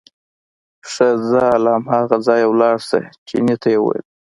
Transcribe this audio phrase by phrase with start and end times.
[0.91, 4.03] ښه ځه له هماغه سره لاړ شه، چیني ته یې وویل.